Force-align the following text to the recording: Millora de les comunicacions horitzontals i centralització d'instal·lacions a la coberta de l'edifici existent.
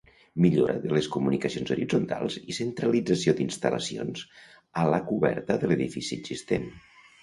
Millora 0.43 0.77
de 0.85 0.89
les 0.97 1.09
comunicacions 1.15 1.73
horitzontals 1.75 2.39
i 2.53 2.57
centralització 2.61 3.37
d'instal·lacions 3.43 4.27
a 4.85 4.91
la 4.97 5.05
coberta 5.15 5.63
de 5.65 5.75
l'edifici 5.75 6.23
existent. 6.23 6.73